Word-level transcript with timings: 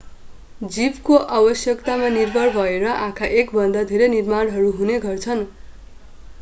जीवको 0.61 1.17
आवश्यकतामा 1.35 2.07
निर्भर 2.15 2.49
भएर 2.55 2.87
आँखा 2.93 3.29
एकभन्दा 3.37 3.83
धेरै 3.93 4.07
निर्माणहरू 4.09 4.75
हुने 4.79 4.99
गर्छन् 5.01 5.45